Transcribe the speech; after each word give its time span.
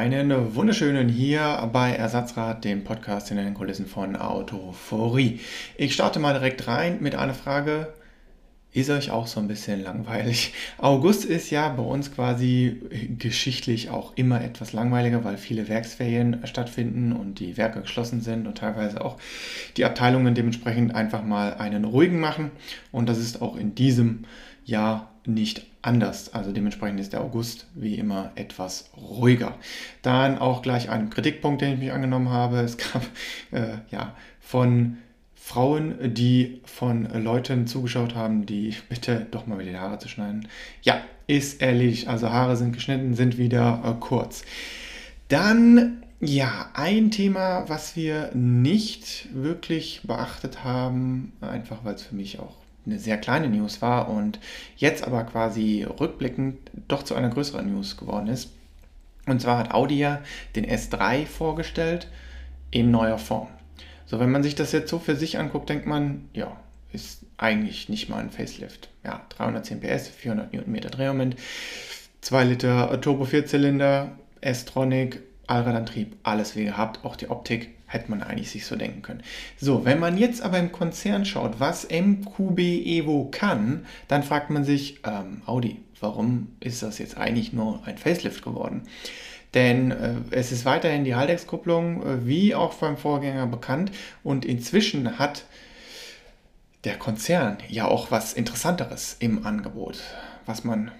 Einen 0.00 0.54
wunderschönen 0.54 1.10
hier 1.10 1.68
bei 1.74 1.92
Ersatzrad, 1.92 2.64
dem 2.64 2.84
Podcast 2.84 3.30
in 3.32 3.36
den 3.36 3.52
Kulissen 3.52 3.84
von 3.84 4.16
Autophorie. 4.16 5.40
Ich 5.76 5.92
starte 5.92 6.18
mal 6.18 6.32
direkt 6.32 6.66
rein 6.66 7.02
mit 7.02 7.14
einer 7.14 7.34
Frage. 7.34 7.92
Ist 8.72 8.88
euch 8.88 9.10
auch 9.10 9.26
so 9.26 9.40
ein 9.40 9.46
bisschen 9.46 9.82
langweilig? 9.82 10.54
August 10.78 11.26
ist 11.26 11.50
ja 11.50 11.68
bei 11.68 11.82
uns 11.82 12.14
quasi 12.14 12.80
geschichtlich 13.18 13.90
auch 13.90 14.16
immer 14.16 14.42
etwas 14.42 14.72
langweiliger, 14.72 15.22
weil 15.22 15.36
viele 15.36 15.68
Werksferien 15.68 16.40
stattfinden 16.44 17.12
und 17.12 17.38
die 17.38 17.58
Werke 17.58 17.82
geschlossen 17.82 18.22
sind 18.22 18.46
und 18.46 18.56
teilweise 18.56 19.04
auch 19.04 19.18
die 19.76 19.84
Abteilungen 19.84 20.34
dementsprechend 20.34 20.94
einfach 20.94 21.22
mal 21.22 21.52
einen 21.52 21.84
ruhigen 21.84 22.20
machen. 22.20 22.52
Und 22.90 23.10
das 23.10 23.18
ist 23.18 23.42
auch 23.42 23.54
in 23.54 23.74
diesem 23.74 24.24
Jahr 24.64 25.12
nicht 25.26 25.66
anders. 25.82 26.34
Also 26.34 26.52
dementsprechend 26.52 27.00
ist 27.00 27.12
der 27.12 27.22
August 27.22 27.66
wie 27.74 27.96
immer 27.96 28.32
etwas 28.34 28.90
ruhiger. 28.96 29.54
Dann 30.02 30.38
auch 30.38 30.62
gleich 30.62 30.90
ein 30.90 31.10
Kritikpunkt, 31.10 31.62
den 31.62 31.74
ich 31.74 31.78
mich 31.78 31.92
angenommen 31.92 32.30
habe. 32.30 32.60
Es 32.60 32.76
gab 32.76 33.02
äh, 33.50 33.78
ja 33.90 34.14
von 34.40 34.98
Frauen, 35.34 36.14
die 36.14 36.60
von 36.64 37.04
Leuten 37.22 37.66
zugeschaut 37.66 38.14
haben, 38.14 38.46
die 38.46 38.74
bitte 38.88 39.26
doch 39.30 39.46
mal 39.46 39.58
wieder 39.58 39.70
die 39.70 39.78
Haare 39.78 39.98
zu 39.98 40.08
schneiden. 40.08 40.48
Ja, 40.82 41.00
ist 41.26 41.60
erledigt. 41.62 42.08
Also 42.08 42.30
Haare 42.30 42.56
sind 42.56 42.72
geschnitten, 42.72 43.14
sind 43.14 43.38
wieder 43.38 43.82
äh, 43.84 44.00
kurz. 44.00 44.44
Dann 45.28 46.02
ja, 46.22 46.68
ein 46.74 47.10
Thema, 47.10 47.68
was 47.68 47.96
wir 47.96 48.30
nicht 48.34 49.28
wirklich 49.32 50.02
beachtet 50.04 50.64
haben, 50.64 51.32
einfach 51.40 51.82
weil 51.82 51.94
es 51.94 52.02
für 52.02 52.14
mich 52.14 52.38
auch 52.38 52.59
eine 52.86 52.98
sehr 52.98 53.18
kleine 53.18 53.48
News 53.48 53.82
war 53.82 54.08
und 54.08 54.38
jetzt 54.76 55.04
aber 55.04 55.24
quasi 55.24 55.84
rückblickend 55.84 56.58
doch 56.88 57.02
zu 57.02 57.14
einer 57.14 57.28
größeren 57.28 57.70
News 57.70 57.96
geworden 57.96 58.28
ist. 58.28 58.50
Und 59.26 59.40
zwar 59.40 59.58
hat 59.58 59.72
Audi 59.72 59.98
ja 59.98 60.22
den 60.56 60.66
S3 60.66 61.26
vorgestellt 61.26 62.08
in 62.70 62.90
neuer 62.90 63.18
Form. 63.18 63.48
So, 64.06 64.18
wenn 64.18 64.30
man 64.30 64.42
sich 64.42 64.54
das 64.54 64.72
jetzt 64.72 64.90
so 64.90 64.98
für 64.98 65.14
sich 65.14 65.38
anguckt, 65.38 65.68
denkt 65.68 65.86
man, 65.86 66.28
ja, 66.32 66.56
ist 66.92 67.24
eigentlich 67.36 67.88
nicht 67.88 68.08
mal 68.08 68.18
ein 68.18 68.30
Facelift. 68.30 68.88
Ja, 69.04 69.24
310 69.30 69.80
PS, 69.80 70.08
400 70.08 70.52
Newtonmeter 70.52 70.90
Drehmoment, 70.90 71.36
2 72.22 72.44
Liter 72.44 73.00
Turbo-Vierzylinder, 73.00 74.12
S-Tronic, 74.40 75.22
Allradantrieb, 75.46 76.16
alles 76.22 76.56
wie 76.56 76.64
gehabt, 76.64 77.04
auch 77.04 77.16
die 77.16 77.30
Optik 77.30 77.70
hätte 77.90 78.10
man 78.10 78.22
eigentlich 78.22 78.50
sich 78.50 78.66
so 78.66 78.76
denken 78.76 79.02
können. 79.02 79.22
So, 79.58 79.84
wenn 79.84 79.98
man 79.98 80.16
jetzt 80.16 80.42
aber 80.42 80.58
im 80.58 80.70
Konzern 80.70 81.24
schaut, 81.24 81.58
was 81.58 81.88
MQB 81.90 82.58
Evo 82.58 83.28
kann, 83.30 83.84
dann 84.08 84.22
fragt 84.22 84.48
man 84.50 84.64
sich, 84.64 85.00
ähm, 85.04 85.42
Audi, 85.44 85.80
warum 86.00 86.48
ist 86.60 86.82
das 86.82 86.98
jetzt 86.98 87.18
eigentlich 87.18 87.52
nur 87.52 87.82
ein 87.84 87.98
Facelift 87.98 88.44
geworden? 88.44 88.82
Denn 89.54 89.90
äh, 89.90 90.14
es 90.30 90.52
ist 90.52 90.64
weiterhin 90.64 91.04
die 91.04 91.16
Haldex-Kupplung, 91.16 92.02
äh, 92.02 92.26
wie 92.26 92.54
auch 92.54 92.74
beim 92.74 92.96
Vorgänger 92.96 93.48
bekannt. 93.48 93.90
Und 94.22 94.44
inzwischen 94.44 95.18
hat 95.18 95.44
der 96.84 96.96
Konzern 96.96 97.58
ja 97.68 97.86
auch 97.86 98.12
was 98.12 98.32
Interessanteres 98.32 99.16
im 99.18 99.44
Angebot, 99.44 100.00
was 100.46 100.62
man 100.62 100.92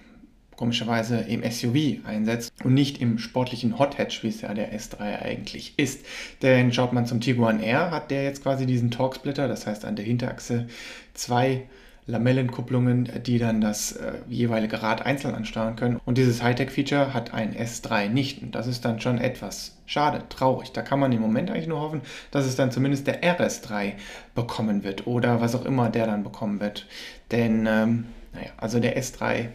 komischerweise 0.61 1.21
im 1.21 1.43
SUV 1.43 2.07
einsetzt 2.07 2.53
und 2.63 2.75
nicht 2.75 3.01
im 3.01 3.19
sportlichen 3.19 3.79
Hot 3.79 3.97
Hatch, 3.97 4.23
wie 4.23 4.29
es 4.29 4.43
ja 4.43 4.53
der 4.53 4.79
S3 4.79 5.23
eigentlich 5.23 5.73
ist. 5.79 6.05
Denn 6.43 6.71
schaut 6.71 6.93
man 6.93 7.07
zum 7.07 7.23
Tiguan 7.23 7.61
R, 7.61 7.91
hat 7.91 8.11
der 8.11 8.25
jetzt 8.25 8.43
quasi 8.43 8.67
diesen 8.67 8.91
Torque-Splitter, 8.91 9.49
das 9.49 9.67
heißt 9.67 9.87
an 9.87 9.97
der 9.97 10.05
Hinterachse 10.05 10.67
zwei 11.15 11.63
Lamellenkupplungen, 12.05 13.09
die 13.25 13.39
dann 13.39 13.63
das 13.63 13.93
äh, 13.93 14.13
jeweilige 14.29 14.83
Rad 14.83 15.07
einzeln 15.07 15.35
ansteuern 15.35 15.77
können. 15.77 15.99
Und 16.05 16.19
dieses 16.19 16.43
Hightech-Feature 16.43 17.15
hat 17.15 17.33
ein 17.33 17.57
S3 17.57 18.11
nicht. 18.11 18.43
Und 18.43 18.55
das 18.55 18.67
ist 18.67 18.85
dann 18.85 19.01
schon 19.01 19.17
etwas 19.17 19.79
schade, 19.87 20.25
traurig. 20.29 20.73
Da 20.73 20.83
kann 20.83 21.01
man 21.01 21.11
im 21.11 21.23
Moment 21.23 21.51
eigentlich 21.51 21.69
nur 21.69 21.81
hoffen, 21.81 22.03
dass 22.33 22.45
es 22.45 22.57
dann 22.57 22.71
zumindest 22.71 23.07
der 23.07 23.23
RS3 23.23 23.95
bekommen 24.35 24.85
wird 24.85 25.07
oder 25.07 25.41
was 25.41 25.55
auch 25.55 25.65
immer 25.65 25.89
der 25.89 26.05
dann 26.05 26.23
bekommen 26.23 26.61
wird. 26.61 26.87
Denn, 27.31 27.67
ähm, 27.67 28.09
naja, 28.35 28.51
also 28.59 28.79
der 28.79 29.01
S3 29.01 29.49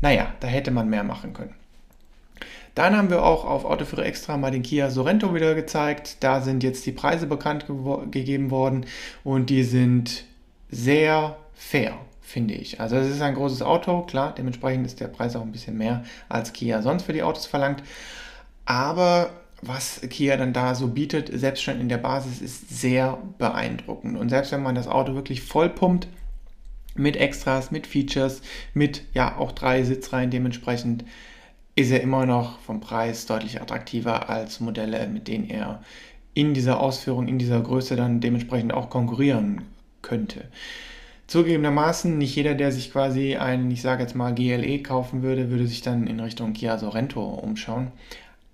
naja, 0.00 0.32
da 0.40 0.48
hätte 0.48 0.70
man 0.70 0.88
mehr 0.88 1.04
machen 1.04 1.32
können. 1.32 1.54
Dann 2.74 2.96
haben 2.96 3.10
wir 3.10 3.24
auch 3.24 3.44
auf 3.44 3.64
Autoführer 3.64 4.06
Extra 4.06 4.36
mal 4.36 4.50
den 4.50 4.62
Kia 4.62 4.90
Sorento 4.90 5.34
wieder 5.34 5.54
gezeigt. 5.54 6.18
Da 6.20 6.40
sind 6.40 6.62
jetzt 6.62 6.86
die 6.86 6.92
Preise 6.92 7.26
bekannt 7.26 7.66
gegeben 8.10 8.50
worden 8.50 8.86
und 9.24 9.50
die 9.50 9.64
sind 9.64 10.24
sehr 10.70 11.36
fair, 11.52 11.94
finde 12.20 12.54
ich. 12.54 12.80
Also 12.80 12.96
es 12.96 13.08
ist 13.08 13.22
ein 13.22 13.34
großes 13.34 13.62
Auto, 13.62 14.02
klar, 14.02 14.34
dementsprechend 14.36 14.86
ist 14.86 15.00
der 15.00 15.08
Preis 15.08 15.34
auch 15.34 15.42
ein 15.42 15.52
bisschen 15.52 15.76
mehr 15.76 16.04
als 16.28 16.52
Kia 16.52 16.80
sonst 16.80 17.04
für 17.04 17.12
die 17.12 17.24
Autos 17.24 17.46
verlangt. 17.46 17.82
Aber 18.64 19.30
was 19.62 20.00
Kia 20.08 20.36
dann 20.36 20.52
da 20.52 20.74
so 20.74 20.88
bietet, 20.88 21.30
selbst 21.38 21.62
schon 21.62 21.80
in 21.80 21.88
der 21.88 21.98
Basis, 21.98 22.40
ist 22.40 22.80
sehr 22.80 23.18
beeindruckend. 23.38 24.16
Und 24.16 24.28
selbst 24.30 24.52
wenn 24.52 24.62
man 24.62 24.74
das 24.74 24.88
Auto 24.88 25.14
wirklich 25.14 25.42
voll 25.42 25.68
pumpt, 25.68 26.08
mit 27.00 27.16
Extras, 27.16 27.70
mit 27.70 27.86
Features, 27.86 28.42
mit 28.74 29.02
ja 29.14 29.36
auch 29.36 29.52
drei 29.52 29.82
Sitzreihen 29.82 30.30
dementsprechend 30.30 31.04
ist 31.74 31.90
er 31.90 32.02
immer 32.02 32.26
noch 32.26 32.58
vom 32.60 32.80
Preis 32.80 33.26
deutlich 33.26 33.60
attraktiver 33.60 34.28
als 34.28 34.60
Modelle, 34.60 35.06
mit 35.08 35.28
denen 35.28 35.48
er 35.48 35.82
in 36.34 36.54
dieser 36.54 36.80
Ausführung, 36.80 37.26
in 37.26 37.38
dieser 37.38 37.60
Größe 37.60 37.96
dann 37.96 38.20
dementsprechend 38.20 38.72
auch 38.72 38.90
konkurrieren 38.90 39.62
könnte. 40.02 40.44
Zugegebenermaßen, 41.26 42.18
nicht 42.18 42.34
jeder, 42.34 42.54
der 42.54 42.72
sich 42.72 42.92
quasi 42.92 43.36
einen, 43.36 43.70
ich 43.70 43.82
sage 43.82 44.02
jetzt 44.02 44.16
mal, 44.16 44.34
GLE 44.34 44.82
kaufen 44.82 45.22
würde, 45.22 45.50
würde 45.50 45.66
sich 45.66 45.80
dann 45.80 46.06
in 46.06 46.18
Richtung 46.18 46.52
Kia 46.52 46.76
Sorento 46.76 47.22
umschauen. 47.22 47.92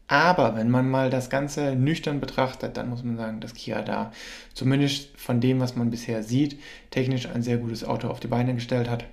Aber 0.09 0.55
wenn 0.55 0.71
man 0.71 0.89
mal 0.89 1.11
das 1.11 1.31
Ganze 1.31 1.75
nüchtern 1.75 2.21
betrachtet, 2.21 2.77
dann 2.77 2.89
muss 2.89 3.03
man 3.03 3.17
sagen, 3.17 3.41
dass 3.41 3.55
Kia 3.55 3.83
da 3.83 4.13
zumindest 4.55 5.11
von 5.19 5.41
dem, 5.41 5.61
was 5.61 5.75
man 5.75 5.91
bisher 5.91 6.23
sieht, 6.23 6.61
technisch 6.91 7.29
ein 7.29 7.43
sehr 7.43 7.57
gutes 7.57 7.85
Auto 7.85 8.09
auf 8.09 8.21
die 8.21 8.29
Beine 8.29 8.55
gestellt 8.55 8.89
hat. 8.89 9.05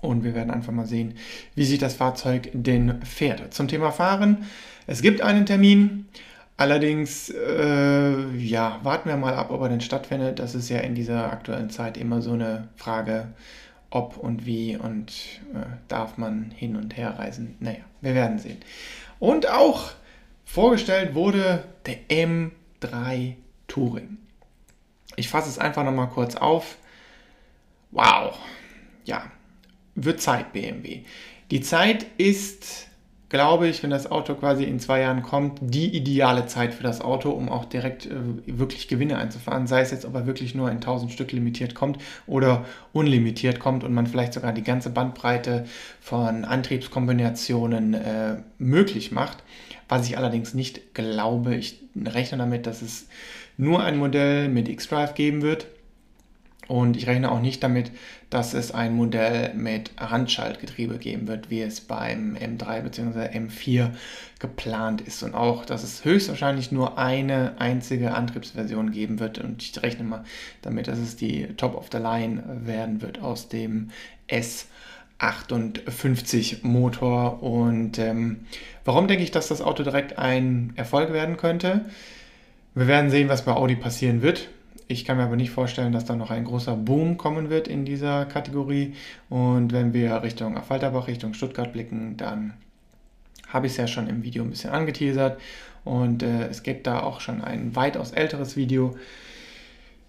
Und 0.00 0.24
wir 0.24 0.34
werden 0.34 0.50
einfach 0.50 0.72
mal 0.72 0.86
sehen, 0.86 1.14
wie 1.54 1.64
sich 1.64 1.78
das 1.78 1.94
Fahrzeug 1.94 2.50
denn 2.52 3.02
fährt. 3.02 3.52
Zum 3.52 3.68
Thema 3.68 3.90
Fahren. 3.90 4.46
Es 4.86 5.02
gibt 5.02 5.20
einen 5.20 5.44
Termin. 5.44 6.06
Allerdings, 6.56 7.30
äh, 7.30 8.36
ja, 8.36 8.80
warten 8.82 9.08
wir 9.08 9.16
mal 9.16 9.34
ab, 9.34 9.50
ob 9.50 9.60
er 9.60 9.68
denn 9.68 9.80
stattfindet. 9.80 10.38
Das 10.38 10.54
ist 10.54 10.68
ja 10.68 10.78
in 10.78 10.94
dieser 10.94 11.30
aktuellen 11.30 11.70
Zeit 11.70 11.96
immer 11.96 12.22
so 12.22 12.32
eine 12.32 12.68
Frage, 12.76 13.28
ob 13.90 14.16
und 14.16 14.46
wie 14.46 14.76
und 14.76 15.12
äh, 15.54 15.66
darf 15.88 16.16
man 16.16 16.50
hin 16.54 16.76
und 16.76 16.96
her 16.96 17.18
reisen. 17.18 17.56
Naja, 17.60 17.78
wir 18.00 18.14
werden 18.14 18.38
sehen. 18.38 18.58
Und 19.18 19.48
auch 19.48 19.90
vorgestellt 20.44 21.14
wurde 21.14 21.64
der 21.86 22.08
M3 22.08 23.34
Touring. 23.66 24.18
Ich 25.16 25.28
fasse 25.28 25.48
es 25.48 25.58
einfach 25.58 25.84
nochmal 25.84 26.08
kurz 26.08 26.36
auf. 26.36 26.76
Wow. 27.90 28.38
Ja, 29.04 29.30
wird 29.94 30.20
Zeit, 30.20 30.52
BMW. 30.52 31.02
Die 31.50 31.60
Zeit 31.60 32.06
ist 32.18 32.87
glaube 33.28 33.68
ich, 33.68 33.82
wenn 33.82 33.90
das 33.90 34.10
Auto 34.10 34.34
quasi 34.34 34.64
in 34.64 34.80
zwei 34.80 35.00
Jahren 35.00 35.22
kommt, 35.22 35.58
die 35.60 35.94
ideale 35.94 36.46
Zeit 36.46 36.72
für 36.72 36.82
das 36.82 37.00
Auto, 37.00 37.30
um 37.30 37.48
auch 37.48 37.66
direkt 37.66 38.06
äh, 38.06 38.10
wirklich 38.46 38.88
Gewinne 38.88 39.18
einzufahren. 39.18 39.66
Sei 39.66 39.80
es 39.80 39.90
jetzt, 39.90 40.06
ob 40.06 40.14
er 40.14 40.26
wirklich 40.26 40.54
nur 40.54 40.70
in 40.70 40.76
1000 40.76 41.12
Stück 41.12 41.32
limitiert 41.32 41.74
kommt 41.74 41.98
oder 42.26 42.64
unlimitiert 42.92 43.60
kommt 43.60 43.84
und 43.84 43.92
man 43.92 44.06
vielleicht 44.06 44.32
sogar 44.32 44.52
die 44.52 44.62
ganze 44.62 44.90
Bandbreite 44.90 45.66
von 46.00 46.44
Antriebskombinationen 46.44 47.94
äh, 47.94 48.36
möglich 48.58 49.12
macht. 49.12 49.42
Was 49.88 50.06
ich 50.08 50.16
allerdings 50.16 50.54
nicht 50.54 50.94
glaube. 50.94 51.54
Ich 51.54 51.80
rechne 51.96 52.38
damit, 52.38 52.66
dass 52.66 52.82
es 52.82 53.08
nur 53.56 53.82
ein 53.82 53.98
Modell 53.98 54.48
mit 54.48 54.68
X-Drive 54.68 55.14
geben 55.14 55.42
wird 55.42 55.66
und 56.68 56.96
ich 56.98 57.06
rechne 57.06 57.32
auch 57.32 57.40
nicht 57.40 57.62
damit, 57.62 57.90
dass 58.28 58.52
es 58.52 58.72
ein 58.72 58.94
Modell 58.94 59.54
mit 59.54 59.90
Handschaltgetriebe 59.96 60.98
geben 60.98 61.26
wird, 61.26 61.48
wie 61.48 61.62
es 61.62 61.80
beim 61.80 62.36
M3 62.36 62.82
bzw. 62.82 63.38
M4 63.38 63.92
geplant 64.38 65.00
ist. 65.00 65.22
Und 65.22 65.34
auch, 65.34 65.64
dass 65.64 65.82
es 65.82 66.04
höchstwahrscheinlich 66.04 66.70
nur 66.70 66.98
eine 66.98 67.58
einzige 67.58 68.12
Antriebsversion 68.12 68.90
geben 68.90 69.18
wird. 69.18 69.38
Und 69.38 69.62
ich 69.62 69.82
rechne 69.82 70.04
mal 70.04 70.24
damit, 70.60 70.88
dass 70.88 70.98
es 70.98 71.16
die 71.16 71.46
Top 71.56 71.74
of 71.74 71.88
the 71.90 71.96
Line 71.96 72.42
werden 72.66 73.00
wird 73.00 73.22
aus 73.22 73.48
dem 73.48 73.88
S58 74.28 76.66
Motor. 76.66 77.42
Und 77.42 77.98
ähm, 77.98 78.40
warum 78.84 79.08
denke 79.08 79.24
ich, 79.24 79.30
dass 79.30 79.48
das 79.48 79.62
Auto 79.62 79.84
direkt 79.84 80.18
ein 80.18 80.74
Erfolg 80.76 81.14
werden 81.14 81.38
könnte? 81.38 81.86
Wir 82.74 82.88
werden 82.88 83.10
sehen, 83.10 83.30
was 83.30 83.46
bei 83.46 83.52
Audi 83.52 83.74
passieren 83.74 84.20
wird. 84.20 84.50
Ich 84.90 85.04
kann 85.04 85.18
mir 85.18 85.24
aber 85.24 85.36
nicht 85.36 85.50
vorstellen, 85.50 85.92
dass 85.92 86.06
da 86.06 86.16
noch 86.16 86.30
ein 86.30 86.44
großer 86.44 86.74
Boom 86.74 87.18
kommen 87.18 87.50
wird 87.50 87.68
in 87.68 87.84
dieser 87.84 88.24
Kategorie. 88.24 88.94
Und 89.28 89.70
wenn 89.72 89.92
wir 89.92 90.22
Richtung 90.22 90.56
Affalterbach, 90.56 91.08
Richtung 91.08 91.34
Stuttgart 91.34 91.74
blicken, 91.74 92.16
dann 92.16 92.54
habe 93.48 93.66
ich 93.66 93.72
es 93.72 93.76
ja 93.76 93.86
schon 93.86 94.08
im 94.08 94.22
Video 94.22 94.42
ein 94.42 94.50
bisschen 94.50 94.70
angeteasert. 94.70 95.38
Und 95.84 96.22
äh, 96.22 96.48
es 96.48 96.62
gibt 96.62 96.86
da 96.86 97.00
auch 97.02 97.20
schon 97.20 97.42
ein 97.42 97.76
weitaus 97.76 98.12
älteres 98.12 98.56
Video. 98.56 98.96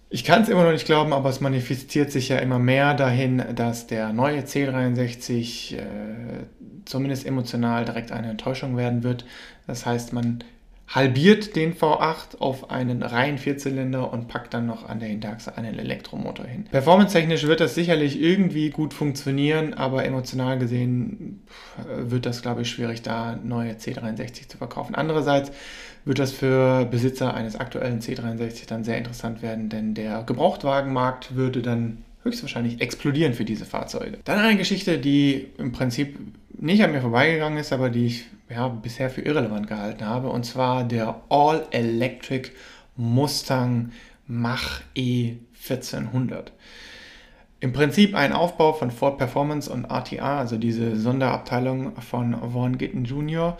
Ich 0.08 0.24
kann 0.24 0.42
es 0.42 0.48
immer 0.48 0.64
noch 0.64 0.72
nicht 0.72 0.86
glauben, 0.86 1.12
aber 1.12 1.28
es 1.28 1.42
manifestiert 1.42 2.10
sich 2.10 2.30
ja 2.30 2.38
immer 2.38 2.58
mehr 2.58 2.94
dahin, 2.94 3.44
dass 3.54 3.86
der 3.86 4.14
neue 4.14 4.40
C63 4.40 5.76
äh, 5.76 5.82
zumindest 6.86 7.26
emotional 7.26 7.84
direkt 7.84 8.12
eine 8.12 8.30
Enttäuschung 8.30 8.78
werden 8.78 9.02
wird. 9.02 9.26
Das 9.66 9.84
heißt, 9.84 10.14
man 10.14 10.42
halbiert 10.90 11.54
den 11.54 11.74
V8 11.74 12.38
auf 12.40 12.70
einen 12.70 13.02
reinen 13.02 13.38
Vierzylinder 13.38 14.12
und 14.12 14.26
packt 14.26 14.54
dann 14.54 14.66
noch 14.66 14.88
an 14.88 14.98
der 14.98 15.08
Hinterachse 15.08 15.56
einen 15.56 15.78
Elektromotor 15.78 16.44
hin. 16.44 16.64
Performance-technisch 16.64 17.46
wird 17.46 17.60
das 17.60 17.76
sicherlich 17.76 18.20
irgendwie 18.20 18.70
gut 18.70 18.92
funktionieren, 18.92 19.72
aber 19.74 20.04
emotional 20.04 20.58
gesehen 20.58 21.42
wird 21.86 22.26
das, 22.26 22.42
glaube 22.42 22.62
ich, 22.62 22.70
schwierig, 22.70 23.02
da 23.02 23.38
neue 23.42 23.74
C63 23.74 24.48
zu 24.48 24.58
verkaufen. 24.58 24.96
Andererseits 24.96 25.52
wird 26.04 26.18
das 26.18 26.32
für 26.32 26.86
Besitzer 26.86 27.34
eines 27.34 27.54
aktuellen 27.54 28.00
C63 28.00 28.66
dann 28.66 28.82
sehr 28.82 28.98
interessant 28.98 29.42
werden, 29.42 29.68
denn 29.68 29.94
der 29.94 30.24
Gebrauchtwagenmarkt 30.24 31.36
würde 31.36 31.62
dann 31.62 31.98
höchstwahrscheinlich 32.24 32.80
explodieren 32.80 33.34
für 33.34 33.44
diese 33.44 33.64
Fahrzeuge. 33.64 34.18
Dann 34.24 34.40
eine 34.40 34.58
Geschichte, 34.58 34.98
die 34.98 35.46
im 35.56 35.70
Prinzip 35.70 36.18
nicht 36.58 36.82
an 36.82 36.90
mir 36.90 37.00
vorbeigegangen 37.00 37.58
ist, 37.58 37.72
aber 37.72 37.90
die 37.90 38.06
ich 38.06 38.26
ja, 38.50 38.68
bisher 38.68 39.10
für 39.10 39.22
irrelevant 39.22 39.66
gehalten 39.68 40.04
habe, 40.04 40.28
und 40.28 40.44
zwar 40.44 40.84
der 40.84 41.22
All-Electric 41.28 42.50
Mustang 42.96 43.92
Mach 44.26 44.82
E 44.94 45.36
1400. 45.54 46.52
Im 47.60 47.72
Prinzip 47.72 48.14
ein 48.14 48.32
Aufbau 48.32 48.72
von 48.72 48.90
Ford 48.90 49.18
Performance 49.18 49.70
und 49.70 49.84
RTA, 49.84 50.38
also 50.38 50.56
diese 50.56 50.96
Sonderabteilung 50.96 52.00
von 52.00 52.34
Vaughn 52.52 52.78
Gitton 52.78 53.04
Jr. 53.04 53.56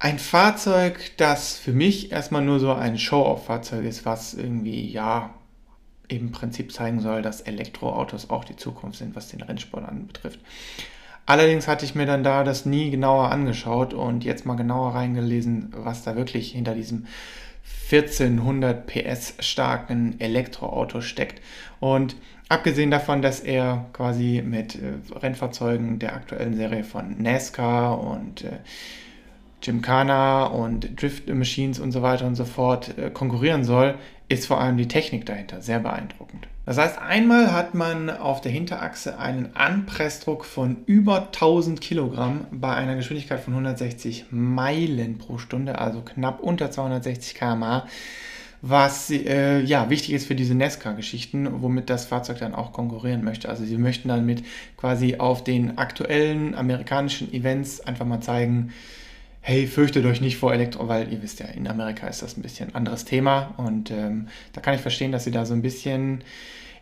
Ein 0.00 0.18
Fahrzeug, 0.18 1.12
das 1.16 1.56
für 1.56 1.72
mich 1.72 2.12
erstmal 2.12 2.42
nur 2.44 2.60
so 2.60 2.72
ein 2.72 2.98
Show-off-Fahrzeug 2.98 3.84
ist, 3.84 4.04
was 4.04 4.34
irgendwie, 4.34 4.90
ja, 4.90 5.34
im 6.08 6.32
Prinzip 6.32 6.72
zeigen 6.72 7.00
soll, 7.00 7.22
dass 7.22 7.42
Elektroautos 7.42 8.30
auch 8.30 8.44
die 8.44 8.56
Zukunft 8.56 8.98
sind, 8.98 9.14
was 9.14 9.28
den 9.28 9.42
Rennsport 9.42 9.84
anbetrifft. 9.84 10.40
Allerdings 11.28 11.68
hatte 11.68 11.84
ich 11.84 11.94
mir 11.94 12.06
dann 12.06 12.24
da 12.24 12.42
das 12.42 12.64
nie 12.64 12.88
genauer 12.88 13.30
angeschaut 13.30 13.92
und 13.92 14.24
jetzt 14.24 14.46
mal 14.46 14.54
genauer 14.54 14.94
reingelesen, 14.94 15.74
was 15.76 16.02
da 16.02 16.16
wirklich 16.16 16.52
hinter 16.52 16.74
diesem 16.74 17.04
1400 17.92 18.86
PS 18.86 19.34
starken 19.40 20.18
Elektroauto 20.20 21.02
steckt. 21.02 21.42
Und 21.80 22.16
abgesehen 22.48 22.90
davon, 22.90 23.20
dass 23.20 23.40
er 23.40 23.84
quasi 23.92 24.42
mit 24.42 24.76
äh, 24.76 24.94
Rennfahrzeugen 25.14 25.98
der 25.98 26.14
aktuellen 26.14 26.56
Serie 26.56 26.82
von 26.82 27.20
NASCAR 27.20 28.00
und 28.00 28.44
äh, 28.44 28.60
Gymkhana 29.60 30.46
und 30.46 30.98
Drift 30.98 31.28
Machines 31.28 31.78
und 31.78 31.92
so 31.92 32.00
weiter 32.00 32.26
und 32.26 32.36
so 32.36 32.46
fort 32.46 32.96
äh, 32.96 33.10
konkurrieren 33.10 33.64
soll, 33.64 33.96
ist 34.28 34.46
vor 34.46 34.60
allem 34.60 34.76
die 34.76 34.88
Technik 34.88 35.26
dahinter 35.26 35.62
sehr 35.62 35.80
beeindruckend. 35.80 36.48
Das 36.66 36.76
heißt, 36.76 36.98
einmal 36.98 37.52
hat 37.52 37.74
man 37.74 38.10
auf 38.10 38.42
der 38.42 38.52
Hinterachse 38.52 39.18
einen 39.18 39.56
Anpressdruck 39.56 40.44
von 40.44 40.76
über 40.84 41.28
1000 41.28 41.80
Kilogramm 41.80 42.46
bei 42.50 42.74
einer 42.74 42.94
Geschwindigkeit 42.94 43.40
von 43.40 43.54
160 43.54 44.26
Meilen 44.30 45.16
pro 45.16 45.38
Stunde, 45.38 45.78
also 45.78 46.02
knapp 46.02 46.40
unter 46.40 46.70
260 46.70 47.34
km/h, 47.36 47.86
was 48.60 49.08
äh, 49.10 49.60
ja 49.60 49.88
wichtig 49.88 50.12
ist 50.12 50.26
für 50.26 50.34
diese 50.34 50.54
Nesca-Geschichten, 50.54 51.62
womit 51.62 51.88
das 51.88 52.04
Fahrzeug 52.04 52.38
dann 52.40 52.54
auch 52.54 52.74
konkurrieren 52.74 53.24
möchte. 53.24 53.48
Also 53.48 53.64
sie 53.64 53.78
möchten 53.78 54.08
dann 54.08 54.26
mit 54.26 54.42
quasi 54.76 55.16
auf 55.16 55.42
den 55.42 55.78
aktuellen 55.78 56.54
amerikanischen 56.54 57.32
Events 57.32 57.80
einfach 57.80 58.04
mal 58.04 58.20
zeigen, 58.20 58.72
hey, 59.40 59.66
fürchtet 59.66 60.04
euch 60.04 60.20
nicht 60.20 60.36
vor 60.36 60.52
Elektro, 60.52 60.88
weil 60.88 61.12
ihr 61.12 61.22
wisst 61.22 61.40
ja, 61.40 61.46
in 61.46 61.66
Amerika 61.66 62.06
ist 62.06 62.22
das 62.22 62.36
ein 62.36 62.42
bisschen 62.42 62.70
ein 62.70 62.74
anderes 62.74 63.04
Thema 63.04 63.54
und 63.56 63.90
ähm, 63.90 64.28
da 64.52 64.60
kann 64.60 64.74
ich 64.74 64.80
verstehen, 64.80 65.12
dass 65.12 65.24
sie 65.24 65.30
da 65.30 65.46
so 65.46 65.54
ein 65.54 65.62
bisschen 65.62 66.22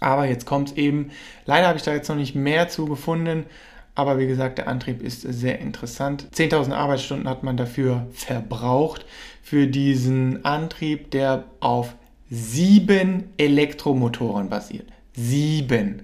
Aber 0.00 0.26
jetzt 0.26 0.44
kommt 0.44 0.68
es 0.68 0.76
eben, 0.76 1.10
leider 1.46 1.66
habe 1.66 1.78
ich 1.78 1.82
da 1.82 1.94
jetzt 1.94 2.10
noch 2.10 2.16
nicht 2.16 2.34
mehr 2.34 2.68
zu 2.68 2.84
gefunden, 2.84 3.46
aber 3.94 4.18
wie 4.18 4.26
gesagt, 4.26 4.58
der 4.58 4.68
Antrieb 4.68 5.02
ist 5.02 5.22
sehr 5.22 5.60
interessant. 5.60 6.28
10.000 6.34 6.72
Arbeitsstunden 6.72 7.26
hat 7.26 7.42
man 7.42 7.56
dafür 7.56 8.06
verbraucht, 8.12 9.06
für 9.42 9.66
diesen 9.66 10.44
Antrieb, 10.44 11.10
der 11.10 11.44
auf 11.60 11.94
sieben 12.28 13.30
Elektromotoren 13.38 14.50
basiert. 14.50 14.88
Sieben. 15.14 16.02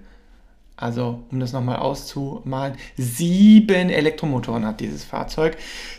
Also, 0.77 1.23
um 1.31 1.39
das 1.39 1.53
nochmal 1.53 1.77
auszumalen, 1.77 2.75
sieben 2.97 3.91
Elektromotoren 3.91 4.67
hat 4.67 4.81
dieses 4.81 5.05
Fahrzeug. 5.05 5.57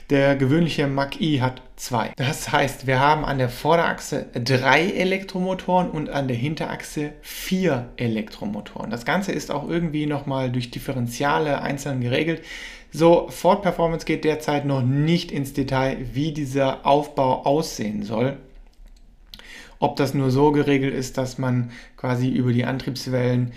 Der 0.09 0.35
gewöhnliche 0.35 0.87
Mach-I 0.87 1.37
hat 1.39 1.61
zwei. 1.77 2.11
Das 2.17 2.51
heißt, 2.51 2.85
wir 2.85 2.99
haben 2.99 3.23
an 3.23 3.37
der 3.37 3.47
Vorderachse 3.47 4.25
drei 4.33 4.89
Elektromotoren 4.89 5.89
und 5.89 6.09
an 6.09 6.27
der 6.27 6.35
Hinterachse 6.35 7.13
vier 7.21 7.87
Elektromotoren. 7.95 8.91
Das 8.91 9.05
Ganze 9.05 9.31
ist 9.31 9.49
auch 9.49 9.67
irgendwie 9.69 10.07
nochmal 10.07 10.51
durch 10.51 10.71
Differentiale 10.71 11.61
einzeln 11.61 12.01
geregelt. 12.01 12.43
So, 12.91 13.27
Ford 13.29 13.61
Performance 13.61 14.05
geht 14.05 14.25
derzeit 14.25 14.65
noch 14.65 14.81
nicht 14.81 15.31
ins 15.31 15.53
Detail, 15.53 15.97
wie 16.13 16.33
dieser 16.33 16.85
Aufbau 16.85 17.45
aussehen 17.45 18.03
soll. 18.03 18.37
Ob 19.79 19.95
das 19.95 20.13
nur 20.13 20.31
so 20.31 20.51
geregelt 20.51 20.93
ist, 20.93 21.17
dass 21.17 21.37
man 21.37 21.71
quasi 21.95 22.29
über 22.29 22.51
die 22.51 22.65
Antriebswellen 22.65 23.53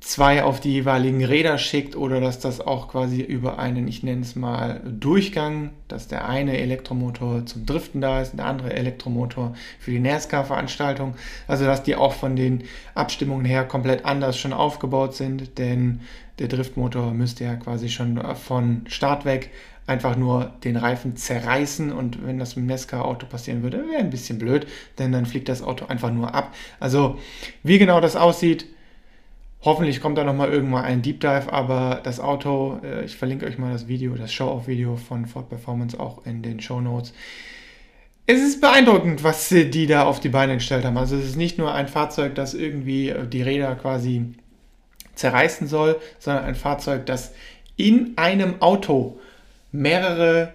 zwei 0.00 0.42
auf 0.42 0.60
die 0.60 0.72
jeweiligen 0.72 1.24
Räder 1.24 1.58
schickt 1.58 1.96
oder 1.96 2.20
dass 2.20 2.38
das 2.38 2.60
auch 2.60 2.88
quasi 2.88 3.20
über 3.20 3.58
einen, 3.58 3.88
ich 3.88 4.02
nenne 4.02 4.22
es 4.22 4.36
mal, 4.36 4.80
Durchgang, 4.84 5.70
dass 5.88 6.08
der 6.08 6.28
eine 6.28 6.58
Elektromotor 6.58 7.46
zum 7.46 7.66
Driften 7.66 8.00
da 8.00 8.20
ist 8.20 8.36
der 8.36 8.46
andere 8.46 8.72
Elektromotor 8.72 9.54
für 9.78 9.90
die 9.90 10.00
NASCAR-Veranstaltung. 10.00 11.14
Also 11.46 11.64
dass 11.64 11.82
die 11.82 11.96
auch 11.96 12.12
von 12.12 12.36
den 12.36 12.64
Abstimmungen 12.94 13.44
her 13.44 13.64
komplett 13.64 14.04
anders 14.04 14.38
schon 14.38 14.52
aufgebaut 14.52 15.14
sind, 15.14 15.58
denn 15.58 16.00
der 16.38 16.48
Driftmotor 16.48 17.12
müsste 17.12 17.44
ja 17.44 17.54
quasi 17.54 17.88
schon 17.88 18.20
von 18.36 18.82
Start 18.88 19.24
weg 19.24 19.50
einfach 19.86 20.16
nur 20.16 20.52
den 20.64 20.76
Reifen 20.76 21.16
zerreißen 21.16 21.92
und 21.92 22.26
wenn 22.26 22.38
das 22.38 22.56
mit 22.56 22.64
dem 22.64 22.68
NASCAR-Auto 22.68 23.26
passieren 23.26 23.62
würde, 23.62 23.84
wäre 23.88 24.00
ein 24.00 24.10
bisschen 24.10 24.38
blöd, 24.38 24.66
denn 24.98 25.12
dann 25.12 25.26
fliegt 25.26 25.48
das 25.48 25.62
Auto 25.62 25.86
einfach 25.86 26.10
nur 26.10 26.34
ab. 26.34 26.54
Also 26.80 27.18
wie 27.62 27.78
genau 27.78 28.00
das 28.00 28.16
aussieht, 28.16 28.66
Hoffentlich 29.64 30.02
kommt 30.02 30.18
da 30.18 30.24
nochmal 30.24 30.52
irgendwann 30.52 30.84
ein 30.84 31.00
Deep 31.00 31.20
Dive, 31.20 31.50
aber 31.50 32.02
das 32.04 32.20
Auto, 32.20 32.78
äh, 32.84 33.06
ich 33.06 33.16
verlinke 33.16 33.46
euch 33.46 33.56
mal 33.56 33.72
das 33.72 33.88
Video, 33.88 34.14
das 34.14 34.30
Show-Off-Video 34.30 34.96
von 34.96 35.24
Ford 35.24 35.48
Performance 35.48 35.98
auch 35.98 36.26
in 36.26 36.42
den 36.42 36.60
Show 36.60 36.82
Notes. 36.82 37.14
Es 38.26 38.42
ist 38.42 38.60
beeindruckend, 38.60 39.24
was 39.24 39.48
die 39.48 39.86
da 39.86 40.04
auf 40.04 40.20
die 40.20 40.28
Beine 40.28 40.52
gestellt 40.54 40.84
haben. 40.84 40.98
Also 40.98 41.16
es 41.16 41.24
ist 41.24 41.36
nicht 41.36 41.56
nur 41.56 41.74
ein 41.74 41.88
Fahrzeug, 41.88 42.34
das 42.34 42.52
irgendwie 42.52 43.08
äh, 43.08 43.26
die 43.26 43.40
Räder 43.40 43.74
quasi 43.74 44.34
zerreißen 45.14 45.66
soll, 45.66 45.98
sondern 46.18 46.44
ein 46.44 46.56
Fahrzeug, 46.56 47.06
das 47.06 47.32
in 47.76 48.12
einem 48.16 48.60
Auto 48.60 49.18
mehrere 49.72 50.52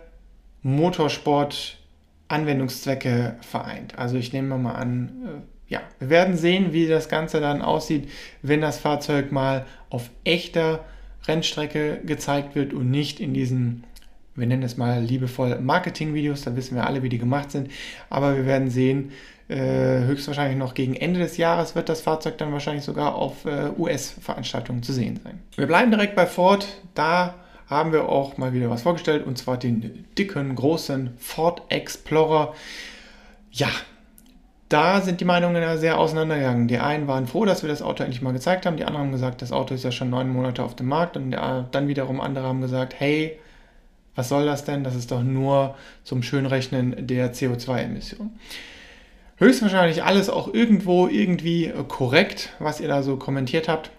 Motorsport-Anwendungszwecke 0.62 3.38
vereint. 3.42 3.98
Also 3.98 4.18
ich 4.18 4.34
nehme 4.34 4.56
mal 4.60 4.76
an, 4.76 5.10
äh, 5.26 5.30
ja, 5.70 5.82
wir 6.00 6.10
werden 6.10 6.36
sehen, 6.36 6.74
wie 6.74 6.88
das 6.88 7.10
Ganze 7.10 7.40
dann 7.40 7.62
aussieht, 7.62 8.10
wenn 8.42 8.60
das 8.60 8.80
Fahrzeug 8.80 9.32
mal 9.32 9.66
auf 9.90 10.10
echter 10.24 10.84
Rennstrecke 11.28 12.02
gezeigt 12.04 12.56
wird 12.56 12.74
und 12.74 12.90
nicht 12.90 13.20
in 13.20 13.34
diesen, 13.34 13.84
wir 14.36 14.48
nennen 14.48 14.64
es 14.64 14.78
mal 14.78 15.02
liebevoll 15.02 15.60
Marketing-Videos, 15.60 16.42
da 16.42 16.56
wissen 16.56 16.76
wir 16.76 16.88
alle, 16.88 17.04
wie 17.04 17.10
die 17.10 17.20
gemacht 17.20 17.52
sind. 17.52 17.70
Aber 18.10 18.36
wir 18.36 18.48
werden 18.48 18.72
sehen, 18.72 19.12
äh, 19.48 20.06
höchstwahrscheinlich 20.06 20.58
noch 20.58 20.74
gegen 20.74 20.96
Ende 20.96 21.20
des 21.20 21.38
Jahres 21.38 21.76
wird 21.76 21.88
das 21.88 22.02
Fahrzeug 22.02 22.38
dann 22.40 22.52
wahrscheinlich 22.52 22.84
sogar 22.84 23.16
auf 23.16 23.46
äh, 23.46 23.70
US-Veranstaltungen 23.78 24.82
zu 24.82 24.94
sehen 24.94 25.20
sein. 25.24 25.40
Wir 25.56 25.68
bleiben 25.68 25.92
direkt 25.92 26.16
bei 26.16 26.26
Ford. 26.26 26.68
Da 26.96 27.36
haben 27.68 27.92
wir 27.92 28.10
auch 28.10 28.38
mal 28.38 28.54
wieder 28.54 28.70
was 28.72 28.82
vorgestellt 28.82 29.26
und 29.26 29.38
zwar 29.38 29.58
den 29.58 30.06
dicken, 30.18 30.56
großen 30.56 31.12
Ford 31.18 31.62
Explorer. 31.70 32.56
Ja, 33.52 33.70
da 34.70 35.02
sind 35.02 35.20
die 35.20 35.26
Meinungen 35.26 35.62
ja 35.62 35.78
sehr 35.78 36.00
auseinandergegangen. 36.00 36.68
Die 36.68 36.78
einen 36.78 37.08
waren 37.08 37.26
froh, 37.26 37.44
dass 37.46 37.64
wir 37.64 37.70
das 37.70 37.82
Auto 37.82 38.04
endlich 38.04 38.22
mal 38.22 38.34
gezeigt 38.34 38.66
haben. 38.66 38.78
Die 38.78 38.86
anderen 38.86 39.08
haben 39.08 39.12
gesagt, 39.12 39.42
das 39.42 39.52
Auto 39.52 39.74
ist 39.74 39.84
ja 39.84 39.92
schon 39.92 40.12
neun 40.12 40.30
Monate 40.30 40.64
auf 40.64 40.76
dem 40.76 40.88
Markt. 40.88 41.18
Und 41.18 41.32
dann 41.32 41.88
wiederum 41.88 42.22
andere 42.22 42.46
haben 42.46 42.62
gesagt, 42.62 42.94
hey, 43.00 43.40
was 44.16 44.30
soll 44.30 44.46
das 44.46 44.66
denn? 44.66 44.84
Das 44.84 44.96
ist 44.96 45.12
doch 45.12 45.24
nur 45.24 45.76
zum 46.04 46.22
Schönrechnen 46.22 47.08
der 47.08 47.34
CO2-Emissionen. 47.34 48.38
höchstwahrscheinlich 49.38 50.04
alles 50.04 50.30
auch 50.30 50.54
irgendwo 50.54 51.08
irgendwie 51.08 51.74
korrekt, 51.88 52.50
was 52.60 52.80
ihr 52.80 52.88
da 52.88 53.02
so 53.02 53.18
kommentiert 53.18 53.68
habt. 53.68 53.90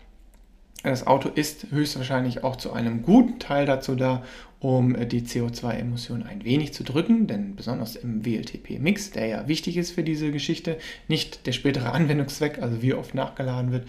Das 0.83 1.07
Auto 1.07 1.29
ist 1.29 1.67
höchstwahrscheinlich 1.71 2.45
auch 2.45 2.57
zu 2.57 2.73
einem 2.73 3.03
guten 3.03 3.39
Teil 3.39 3.67
dazu 3.67 3.97
da, 3.97 4.23
um 4.61 4.95
die 5.09 5.23
CO2-Emissionen 5.23 6.23
ein 6.23 6.45
wenig 6.45 6.75
zu 6.75 6.85
drücken, 6.85 7.27
denn 7.27 7.57
besonders 7.57 7.97
im 7.97 8.27
WLTP-Mix, 8.27 9.11
der 9.13 9.27
ja 9.27 9.49
wichtig 9.49 9.79
ist 9.79 9.91
für 9.93 10.03
diese 10.03 10.31
Geschichte, 10.31 10.77
nicht 11.09 11.47
der 11.47 11.53
spätere 11.53 11.93
Anwendungszweck, 11.93 12.63
also 12.63 12.83
wie 12.83 12.95
oft 12.95 13.15
nachgeladen 13.15 13.73
wird, 13.73 13.89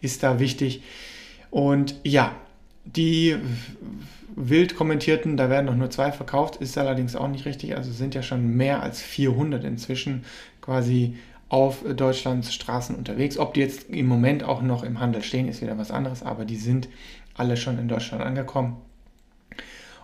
ist 0.00 0.22
da 0.24 0.40
wichtig. 0.40 0.82
Und 1.50 1.94
ja, 2.02 2.34
die 2.84 3.36
wild 4.34 4.76
kommentierten, 4.76 5.36
da 5.36 5.50
werden 5.50 5.66
noch 5.66 5.76
nur 5.76 5.90
zwei 5.90 6.10
verkauft, 6.10 6.56
ist 6.56 6.76
allerdings 6.76 7.14
auch 7.14 7.28
nicht 7.28 7.46
richtig. 7.46 7.76
Also 7.76 7.92
sind 7.92 8.14
ja 8.14 8.22
schon 8.22 8.56
mehr 8.56 8.82
als 8.82 9.00
400 9.00 9.64
inzwischen 9.64 10.24
quasi 10.60 11.16
auf 11.48 11.84
Deutschlands 11.96 12.52
Straßen 12.52 12.94
unterwegs. 12.96 13.38
Ob 13.38 13.54
die 13.54 13.60
jetzt 13.60 13.88
im 13.88 14.06
Moment 14.06 14.42
auch 14.42 14.62
noch 14.62 14.82
im 14.82 15.00
Handel 15.00 15.22
stehen, 15.22 15.48
ist 15.48 15.62
wieder 15.62 15.78
was 15.78 15.90
anderes, 15.90 16.22
aber 16.22 16.44
die 16.44 16.56
sind 16.56 16.88
alle 17.34 17.56
schon 17.56 17.78
in 17.78 17.88
Deutschland 17.88 18.22
angekommen. 18.22 18.76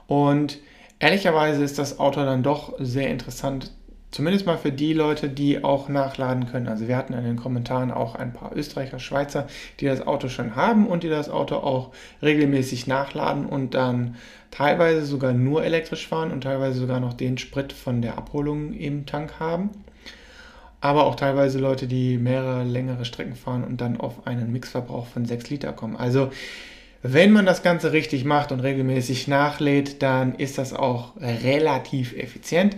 Und 0.07 0.59
ehrlicherweise 0.99 1.63
ist 1.63 1.79
das 1.79 1.99
Auto 1.99 2.25
dann 2.25 2.43
doch 2.43 2.75
sehr 2.79 3.09
interessant, 3.09 3.73
zumindest 4.11 4.47
mal 4.47 4.59
für 4.59 4.73
die 4.73 4.93
Leute, 4.93 5.29
die 5.29 5.65
auch 5.65 5.89
nachladen 5.89 6.47
können. 6.47 6.69
Also 6.69 6.87
wir 6.87 6.97
hatten 6.97 7.15
in 7.15 7.25
den 7.25 7.37
Kommentaren 7.37 7.91
auch 7.91 8.15
ein 8.15 8.33
paar 8.33 8.57
Österreicher, 8.57 8.99
Schweizer, 8.99 9.49
die 9.81 9.87
das 9.87 10.07
Auto 10.07 10.29
schon 10.29 10.55
haben 10.55 10.87
und 10.87 11.03
die 11.03 11.09
das 11.09 11.29
Auto 11.29 11.57
auch 11.57 11.93
regelmäßig 12.23 12.87
nachladen 12.87 13.47
und 13.47 13.75
dann 13.75 14.17
teilweise 14.51 15.05
sogar 15.05 15.33
nur 15.33 15.65
elektrisch 15.65 16.07
fahren 16.07 16.31
und 16.31 16.43
teilweise 16.43 16.79
sogar 16.79 17.01
noch 17.01 17.15
den 17.15 17.39
Sprit 17.39 17.73
von 17.73 18.03
der 18.03 18.17
Abholung 18.17 18.73
im 18.73 19.07
Tank 19.07 19.41
haben 19.41 19.71
aber 20.85 21.07
auch 21.07 21.15
teilweise 21.15 21.59
Leute, 21.59 21.87
die 21.87 22.19
mehrere 22.19 22.63
längere 22.63 23.07
Strecken 23.07 23.37
fahren 23.37 23.65
und 23.65 23.81
dann 23.81 23.99
auf 23.99 24.27
einen 24.27 24.53
Mixverbrauch 24.53 25.07
von 25.07 25.25
6 25.25 25.49
Liter 25.49 25.73
kommen. 25.73 25.97
Also 25.97 26.31
wenn 27.07 27.33
man 27.33 27.45
das 27.45 27.63
Ganze 27.63 27.93
richtig 27.93 28.25
macht 28.25 28.51
und 28.51 28.61
regelmäßig 28.61 29.29
nachlädt, 29.29 30.03
dann 30.03 30.35
ist 30.35 30.59
das 30.59 30.73
auch 30.73 31.13
relativ 31.21 32.17
effizient. 32.17 32.77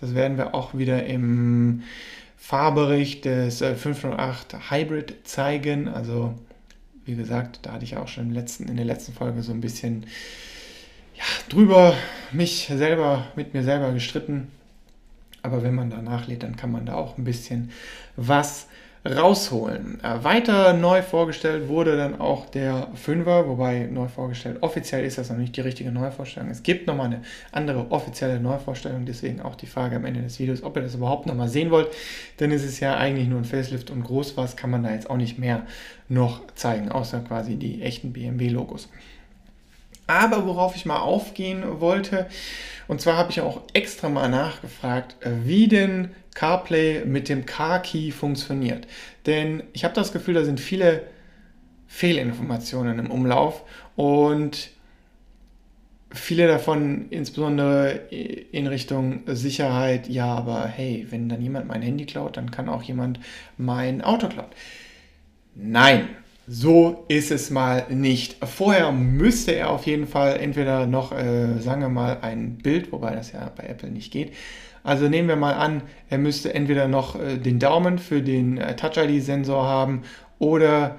Das 0.00 0.14
werden 0.14 0.36
wir 0.36 0.54
auch 0.54 0.74
wieder 0.74 1.06
im 1.06 1.82
Fahrbericht 2.36 3.24
des 3.24 3.58
508 3.58 4.54
äh, 4.54 4.56
Hybrid 4.70 5.14
zeigen. 5.24 5.88
Also 5.88 6.34
wie 7.04 7.14
gesagt, 7.14 7.60
da 7.62 7.72
hatte 7.72 7.84
ich 7.84 7.96
auch 7.96 8.08
schon 8.08 8.30
letzten, 8.30 8.68
in 8.68 8.76
der 8.76 8.84
letzten 8.84 9.12
Folge 9.12 9.42
so 9.42 9.52
ein 9.52 9.60
bisschen 9.60 10.06
ja, 11.14 11.24
drüber 11.48 11.94
mich 12.32 12.70
selber 12.74 13.28
mit 13.36 13.54
mir 13.54 13.62
selber 13.62 13.92
gestritten 13.92 14.48
aber 15.42 15.62
wenn 15.62 15.74
man 15.74 15.90
da 15.90 16.02
nachlädt, 16.02 16.42
dann 16.42 16.56
kann 16.56 16.70
man 16.70 16.86
da 16.86 16.94
auch 16.94 17.16
ein 17.18 17.24
bisschen 17.24 17.70
was 18.16 18.66
rausholen. 19.08 20.00
Äh, 20.02 20.22
weiter 20.22 20.72
neu 20.72 21.02
vorgestellt 21.02 21.68
wurde 21.68 21.96
dann 21.96 22.20
auch 22.20 22.46
der 22.46 22.88
5er, 22.94 23.46
wobei 23.46 23.88
neu 23.90 24.08
vorgestellt, 24.08 24.58
offiziell 24.60 25.04
ist 25.04 25.18
das 25.18 25.30
noch 25.30 25.36
nicht 25.36 25.56
die 25.56 25.60
richtige 25.60 25.90
Neuvorstellung. 25.90 26.50
Es 26.50 26.62
gibt 26.62 26.86
nochmal 26.86 27.06
eine 27.06 27.22
andere 27.52 27.90
offizielle 27.90 28.40
Neuvorstellung, 28.40 29.06
deswegen 29.06 29.40
auch 29.40 29.54
die 29.54 29.66
Frage 29.66 29.96
am 29.96 30.04
Ende 30.04 30.22
des 30.22 30.38
Videos, 30.38 30.62
ob 30.62 30.76
ihr 30.76 30.82
das 30.82 30.94
überhaupt 30.94 31.26
nochmal 31.26 31.48
sehen 31.48 31.70
wollt, 31.70 31.88
denn 32.40 32.52
es 32.52 32.64
ist 32.64 32.80
ja 32.80 32.96
eigentlich 32.96 33.28
nur 33.28 33.38
ein 33.38 33.44
Facelift 33.44 33.90
und 33.90 34.02
groß 34.02 34.36
was 34.36 34.56
kann 34.56 34.70
man 34.70 34.82
da 34.82 34.92
jetzt 34.92 35.08
auch 35.08 35.16
nicht 35.16 35.38
mehr 35.38 35.62
noch 36.08 36.42
zeigen, 36.54 36.90
außer 36.90 37.20
quasi 37.20 37.56
die 37.56 37.82
echten 37.82 38.12
BMW-Logos. 38.12 38.88
Aber 40.08 40.46
worauf 40.46 40.74
ich 40.74 40.86
mal 40.86 40.98
aufgehen 40.98 41.80
wollte, 41.80 42.26
und 42.88 43.00
zwar 43.00 43.16
habe 43.16 43.30
ich 43.30 43.40
auch 43.40 43.62
extra 43.74 44.08
mal 44.08 44.28
nachgefragt, 44.28 45.16
äh, 45.20 45.30
wie 45.44 45.68
denn 45.68 46.10
CarPlay 46.34 47.04
mit 47.04 47.28
dem 47.28 47.46
Car-Key 47.46 48.10
funktioniert. 48.10 48.88
Denn 49.26 49.62
ich 49.74 49.84
habe 49.84 49.94
das 49.94 50.12
Gefühl, 50.12 50.34
da 50.34 50.44
sind 50.44 50.58
viele 50.58 51.02
Fehlinformationen 51.88 52.98
im 52.98 53.10
Umlauf 53.10 53.62
und 53.96 54.70
viele 56.10 56.46
davon 56.46 57.08
insbesondere 57.10 57.90
in 58.10 58.66
Richtung 58.66 59.22
Sicherheit, 59.26 60.08
ja, 60.08 60.26
aber 60.26 60.66
hey, 60.66 61.06
wenn 61.10 61.28
dann 61.28 61.42
jemand 61.42 61.66
mein 61.66 61.82
Handy 61.82 62.06
klaut, 62.06 62.38
dann 62.38 62.50
kann 62.50 62.68
auch 62.68 62.82
jemand 62.82 63.20
mein 63.58 64.00
Auto 64.00 64.28
klauen. 64.28 64.48
Nein, 65.54 66.08
so 66.48 67.04
ist 67.08 67.30
es 67.30 67.50
mal 67.50 67.86
nicht. 67.90 68.36
Vorher 68.44 68.90
müsste 68.90 69.52
er 69.52 69.70
auf 69.70 69.86
jeden 69.86 70.06
Fall 70.06 70.38
entweder 70.38 70.86
noch, 70.86 71.12
äh, 71.12 71.58
sagen 71.60 71.82
wir 71.82 71.90
mal, 71.90 72.18
ein 72.22 72.56
Bild, 72.56 72.90
wobei 72.90 73.14
das 73.14 73.32
ja 73.32 73.52
bei 73.54 73.64
Apple 73.64 73.90
nicht 73.90 74.10
geht. 74.10 74.32
Also 74.82 75.08
nehmen 75.08 75.28
wir 75.28 75.36
mal 75.36 75.52
an, 75.52 75.82
er 76.08 76.16
müsste 76.16 76.54
entweder 76.54 76.88
noch 76.88 77.20
äh, 77.20 77.36
den 77.36 77.58
Daumen 77.58 77.98
für 77.98 78.22
den 78.22 78.56
äh, 78.56 78.74
Touch-ID-Sensor 78.76 79.64
haben 79.64 80.02
oder 80.38 80.98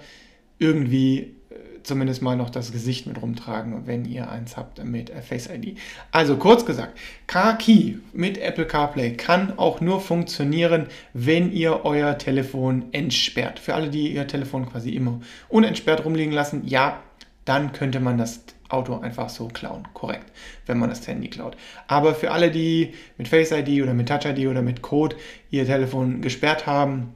irgendwie 0.59 1.35
zumindest 1.83 2.21
mal 2.21 2.35
noch 2.35 2.49
das 2.49 2.71
Gesicht 2.71 3.07
mit 3.07 3.21
rumtragen, 3.21 3.87
wenn 3.87 4.05
ihr 4.05 4.29
eins 4.29 4.57
habt 4.57 4.83
mit 4.83 5.09
Face 5.09 5.49
ID. 5.49 5.77
Also 6.11 6.37
kurz 6.37 6.65
gesagt, 6.65 6.97
Car 7.27 7.57
Key 7.57 7.95
mit 8.13 8.37
Apple 8.37 8.65
CarPlay 8.65 9.13
kann 9.13 9.57
auch 9.57 9.81
nur 9.81 10.01
funktionieren, 10.01 10.87
wenn 11.13 11.51
ihr 11.51 11.85
euer 11.85 12.17
Telefon 12.17 12.85
entsperrt. 12.91 13.59
Für 13.59 13.75
alle, 13.75 13.89
die 13.89 14.13
ihr 14.13 14.27
Telefon 14.27 14.69
quasi 14.69 14.91
immer 14.91 15.19
unentsperrt 15.47 16.05
rumliegen 16.05 16.33
lassen, 16.33 16.67
ja, 16.67 16.99
dann 17.45 17.73
könnte 17.73 17.99
man 17.99 18.17
das 18.17 18.41
Auto 18.69 18.99
einfach 18.99 19.29
so 19.29 19.47
klauen. 19.47 19.87
Korrekt, 19.93 20.31
wenn 20.65 20.77
man 20.77 20.89
das 20.89 21.07
Handy 21.07 21.27
klaut. 21.27 21.57
Aber 21.87 22.13
für 22.13 22.31
alle, 22.31 22.51
die 22.51 22.93
mit 23.17 23.27
Face 23.27 23.51
ID 23.51 23.81
oder 23.81 23.93
mit 23.93 24.07
Touch 24.07 24.25
ID 24.25 24.47
oder 24.47 24.61
mit 24.61 24.81
Code 24.81 25.15
ihr 25.49 25.65
Telefon 25.65 26.21
gesperrt 26.21 26.67
haben, 26.67 27.13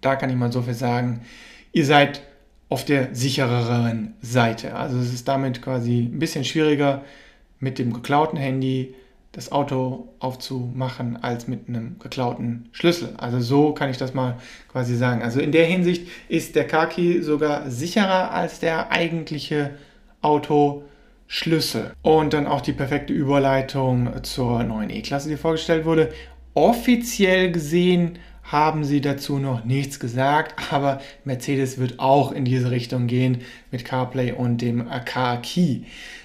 da 0.00 0.16
kann 0.16 0.30
ich 0.30 0.36
mal 0.36 0.52
so 0.52 0.62
viel 0.62 0.74
sagen, 0.74 1.22
ihr 1.72 1.84
seid 1.84 2.22
auf 2.68 2.84
der 2.84 3.14
sichereren 3.14 4.14
Seite. 4.20 4.74
Also 4.74 4.98
es 4.98 5.12
ist 5.12 5.28
damit 5.28 5.62
quasi 5.62 6.00
ein 6.00 6.18
bisschen 6.18 6.44
schwieriger 6.44 7.02
mit 7.60 7.78
dem 7.78 7.92
geklauten 7.92 8.38
Handy 8.38 8.94
das 9.32 9.52
Auto 9.52 10.08
aufzumachen 10.18 11.22
als 11.22 11.48
mit 11.48 11.68
einem 11.68 11.98
geklauten 11.98 12.68
Schlüssel. 12.72 13.14
Also 13.18 13.40
so 13.40 13.72
kann 13.72 13.90
ich 13.90 13.96
das 13.96 14.14
mal 14.14 14.36
quasi 14.70 14.96
sagen. 14.96 15.22
Also 15.22 15.40
in 15.40 15.52
der 15.52 15.66
Hinsicht 15.66 16.08
ist 16.28 16.56
der 16.56 16.66
Car-Key 16.66 17.22
sogar 17.22 17.70
sicherer 17.70 18.32
als 18.32 18.58
der 18.58 18.90
eigentliche 18.90 19.70
Autoschlüssel. 20.22 21.92
Und 22.02 22.32
dann 22.32 22.46
auch 22.46 22.62
die 22.62 22.72
perfekte 22.72 23.12
Überleitung 23.12 24.24
zur 24.24 24.62
neuen 24.64 24.90
E-Klasse, 24.90 25.28
die 25.28 25.36
vorgestellt 25.36 25.84
wurde. 25.84 26.10
Offiziell 26.54 27.52
gesehen 27.52 28.18
haben 28.50 28.82
sie 28.82 29.00
dazu 29.00 29.38
noch 29.38 29.64
nichts 29.64 30.00
gesagt, 30.00 30.72
aber 30.72 31.00
Mercedes 31.24 31.78
wird 31.78 32.00
auch 32.00 32.32
in 32.32 32.44
diese 32.44 32.70
Richtung 32.70 33.06
gehen 33.06 33.42
mit 33.70 33.84
CarPlay 33.84 34.32
und 34.32 34.62
dem 34.62 34.88
Car 35.04 35.42
Key. 35.42 35.82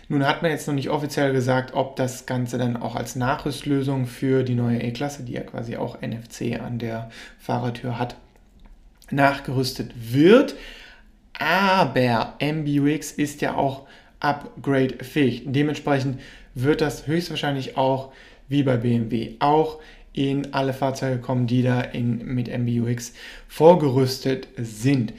Nun 0.07 0.25
hat 0.25 0.41
man 0.41 0.51
jetzt 0.51 0.67
noch 0.67 0.73
nicht 0.73 0.89
offiziell 0.89 1.33
gesagt, 1.33 1.73
ob 1.73 1.95
das 1.95 2.25
Ganze 2.25 2.57
dann 2.57 2.77
auch 2.77 2.95
als 2.95 3.15
Nachrüstlösung 3.15 4.05
für 4.05 4.43
die 4.43 4.55
neue 4.55 4.81
E-Klasse, 4.81 5.23
die 5.23 5.33
ja 5.33 5.41
quasi 5.41 5.75
auch 5.75 6.01
NFC 6.01 6.59
an 6.59 6.79
der 6.79 7.09
Fahrertür 7.39 7.99
hat, 7.99 8.15
nachgerüstet 9.11 9.91
wird. 9.95 10.55
Aber 11.37 12.35
MBUX 12.39 13.11
ist 13.11 13.41
ja 13.41 13.55
auch 13.55 13.85
upgrade-fähig. 14.19 15.43
Dementsprechend 15.47 16.21
wird 16.53 16.81
das 16.81 17.07
höchstwahrscheinlich 17.07 17.75
auch 17.75 18.13
wie 18.47 18.63
bei 18.63 18.77
BMW 18.77 19.35
auch 19.39 19.79
in 20.13 20.53
alle 20.53 20.73
Fahrzeuge 20.73 21.19
kommen, 21.19 21.47
die 21.47 21.63
da 21.63 21.81
in, 21.81 22.25
mit 22.25 22.47
MBUX 22.47 23.13
vorgerüstet 23.47 24.47
sind. 24.57 25.13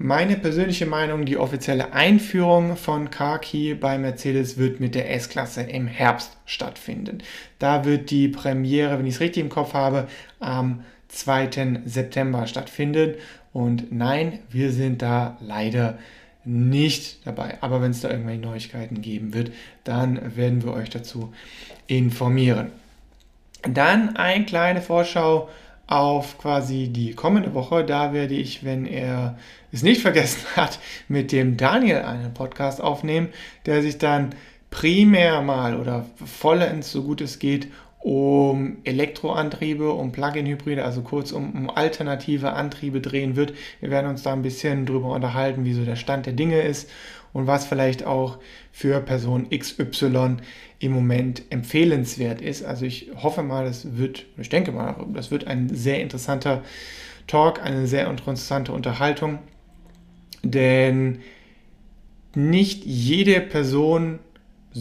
Meine 0.00 0.36
persönliche 0.36 0.86
Meinung, 0.86 1.26
die 1.26 1.36
offizielle 1.36 1.92
Einführung 1.92 2.76
von 2.76 3.10
Car 3.10 3.40
Key 3.40 3.74
bei 3.74 3.98
Mercedes 3.98 4.56
wird 4.56 4.78
mit 4.78 4.94
der 4.94 5.12
S-Klasse 5.12 5.62
im 5.62 5.88
Herbst 5.88 6.36
stattfinden. 6.46 7.18
Da 7.58 7.84
wird 7.84 8.12
die 8.12 8.28
Premiere, 8.28 8.96
wenn 8.96 9.06
ich 9.06 9.16
es 9.16 9.20
richtig 9.20 9.42
im 9.42 9.48
Kopf 9.48 9.74
habe, 9.74 10.06
am 10.38 10.84
2. 11.08 11.80
September 11.84 12.46
stattfinden. 12.46 13.14
Und 13.52 13.90
nein, 13.90 14.38
wir 14.50 14.70
sind 14.70 15.02
da 15.02 15.36
leider 15.40 15.98
nicht 16.44 17.26
dabei. 17.26 17.58
Aber 17.60 17.82
wenn 17.82 17.90
es 17.90 18.00
da 18.00 18.08
irgendwelche 18.08 18.40
Neuigkeiten 18.40 19.02
geben 19.02 19.34
wird, 19.34 19.50
dann 19.82 20.36
werden 20.36 20.62
wir 20.62 20.74
euch 20.74 20.90
dazu 20.90 21.32
informieren. 21.88 22.70
Dann 23.62 24.16
eine 24.16 24.44
kleine 24.44 24.80
Vorschau 24.80 25.48
auf 25.86 26.38
quasi 26.38 26.88
die 26.88 27.14
kommende 27.14 27.54
Woche. 27.54 27.84
Da 27.84 28.12
werde 28.12 28.34
ich, 28.34 28.64
wenn 28.64 28.86
er 28.86 29.36
es 29.72 29.82
nicht 29.82 30.02
vergessen 30.02 30.44
hat, 30.56 30.78
mit 31.08 31.32
dem 31.32 31.56
Daniel 31.56 32.02
einen 32.02 32.34
Podcast 32.34 32.80
aufnehmen, 32.80 33.28
der 33.66 33.82
sich 33.82 33.98
dann 33.98 34.34
primär 34.70 35.40
mal 35.40 35.76
oder 35.80 36.04
vollends, 36.24 36.92
so 36.92 37.02
gut 37.02 37.20
es 37.22 37.38
geht, 37.38 37.68
um 38.00 38.78
Elektroantriebe, 38.84 39.92
um 39.92 40.12
Plug-in-Hybride, 40.12 40.84
also 40.84 41.02
kurz 41.02 41.32
um, 41.32 41.52
um, 41.52 41.70
alternative 41.70 42.52
Antriebe 42.52 43.00
drehen 43.00 43.36
wird. 43.36 43.54
Wir 43.80 43.90
werden 43.90 44.08
uns 44.08 44.22
da 44.22 44.32
ein 44.32 44.42
bisschen 44.42 44.86
drüber 44.86 45.10
unterhalten, 45.10 45.64
wie 45.64 45.74
so 45.74 45.84
der 45.84 45.96
Stand 45.96 46.26
der 46.26 46.32
Dinge 46.32 46.60
ist 46.60 46.88
und 47.32 47.46
was 47.46 47.66
vielleicht 47.66 48.06
auch 48.06 48.38
für 48.72 49.00
Person 49.00 49.48
XY 49.50 50.36
im 50.78 50.92
Moment 50.92 51.42
empfehlenswert 51.50 52.40
ist. 52.40 52.64
Also 52.64 52.86
ich 52.86 53.10
hoffe 53.16 53.42
mal, 53.42 53.64
das 53.64 53.98
wird, 53.98 54.26
ich 54.36 54.48
denke 54.48 54.70
mal, 54.70 54.94
das 55.12 55.30
wird 55.30 55.46
ein 55.46 55.68
sehr 55.68 56.00
interessanter 56.00 56.62
Talk, 57.26 57.62
eine 57.62 57.86
sehr 57.86 58.08
interessante 58.08 58.72
Unterhaltung, 58.72 59.40
denn 60.42 61.18
nicht 62.34 62.84
jede 62.84 63.40
Person 63.40 64.20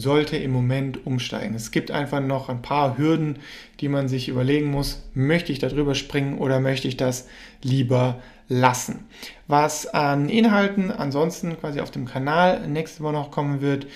sollte 0.02 0.38
im 0.38 0.52
Moment 0.52 1.06
umsteigen. 1.06 1.56
Es 1.56 1.72
gibt 1.72 1.92
einfach 1.92 2.22
noch 2.22 2.50
ein 2.50 2.62
paar 2.62 2.98
Hürden, 2.98 3.40
die 3.80 3.90
man 3.90 4.08
sich 4.08 4.30
überlegen 4.30 4.72
muss, 4.72 5.04
möchte 5.14 5.52
ich 5.52 5.60
darüber 5.60 5.96
springen 5.96 6.38
oder 6.38 6.60
möchte 6.60 6.88
ich 6.88 6.98
das 6.98 7.28
lieber 7.62 8.22
lassen. 8.50 9.06
Was 9.48 9.88
an 9.88 10.30
Inhalten 10.30 10.92
ansonsten 10.92 11.60
quasi 11.60 11.82
auf 11.82 11.92
dem 11.92 12.06
Kanal 12.06 12.68
nächste 12.68 13.04
Woche 13.04 13.14
noch 13.14 13.32
kommen 13.32 13.62
wird, 13.62 13.88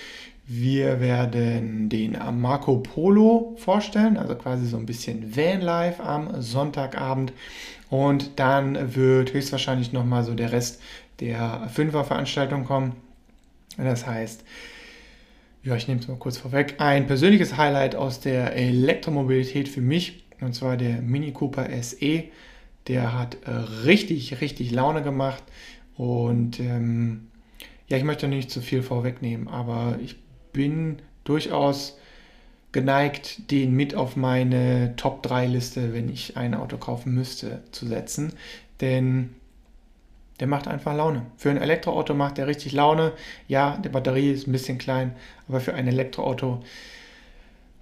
wir 0.46 1.00
werden 1.00 1.88
den 1.88 2.18
Marco 2.32 2.78
Polo 2.78 3.54
vorstellen, 3.58 4.16
also 4.16 4.34
quasi 4.34 4.66
so 4.66 4.76
ein 4.76 4.86
bisschen 4.86 5.36
Vanlife 5.36 6.02
am 6.02 6.42
Sonntagabend. 6.42 7.32
Und 7.88 8.38
dann 8.40 8.94
wird 8.94 9.32
höchstwahrscheinlich 9.32 9.92
nochmal 9.92 10.24
so 10.24 10.34
der 10.34 10.52
Rest 10.52 10.82
der 11.20 11.70
Fünfer-Veranstaltung 11.72 12.64
kommen. 12.64 12.96
Das 13.78 14.06
heißt, 14.06 14.44
ja, 15.62 15.76
ich 15.76 15.86
nehme 15.86 16.00
es 16.00 16.08
mal 16.08 16.16
kurz 16.16 16.38
vorweg, 16.38 16.76
ein 16.78 17.06
persönliches 17.06 17.56
Highlight 17.56 17.94
aus 17.94 18.20
der 18.20 18.54
Elektromobilität 18.54 19.68
für 19.68 19.80
mich, 19.80 20.24
und 20.40 20.54
zwar 20.54 20.76
der 20.76 21.00
Mini 21.02 21.32
Cooper 21.32 21.68
SE. 21.82 22.24
Der 22.88 23.16
hat 23.16 23.36
äh, 23.44 23.50
richtig, 23.84 24.40
richtig 24.40 24.72
Laune 24.72 25.02
gemacht 25.02 25.44
und 25.96 26.58
ähm, 26.58 27.28
ja, 27.86 27.96
ich 27.96 28.02
möchte 28.02 28.26
nicht 28.26 28.50
zu 28.50 28.60
viel 28.60 28.82
vorwegnehmen, 28.82 29.46
aber 29.46 29.98
ich 30.02 30.16
bin 30.52 30.96
durchaus 31.22 31.96
geneigt, 32.72 33.50
den 33.52 33.74
mit 33.74 33.94
auf 33.94 34.16
meine 34.16 34.94
Top 34.96 35.22
3 35.22 35.46
Liste, 35.46 35.92
wenn 35.92 36.08
ich 36.08 36.36
ein 36.36 36.54
Auto 36.54 36.76
kaufen 36.76 37.14
müsste, 37.14 37.62
zu 37.70 37.86
setzen. 37.86 38.32
Denn 38.80 39.34
der 40.42 40.48
macht 40.48 40.66
einfach 40.66 40.92
Laune. 40.92 41.22
Für 41.36 41.50
ein 41.50 41.56
Elektroauto 41.56 42.14
macht 42.14 42.36
der 42.36 42.48
richtig 42.48 42.72
Laune. 42.72 43.12
Ja, 43.46 43.78
die 43.78 43.88
Batterie 43.88 44.32
ist 44.32 44.48
ein 44.48 44.52
bisschen 44.52 44.76
klein, 44.76 45.12
aber 45.46 45.60
für 45.60 45.72
ein 45.72 45.86
Elektroauto 45.86 46.64